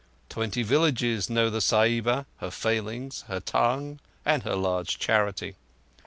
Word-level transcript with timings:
Twenty 0.29 0.63
villages 0.63 1.29
knew 1.29 1.51
the 1.51 1.61
Sahiba—her 1.61 2.49
failings, 2.49 3.21
her 3.27 3.39
tongue, 3.39 3.99
and 4.25 4.41
her 4.41 4.55
large 4.55 4.97
charity. 4.97 5.53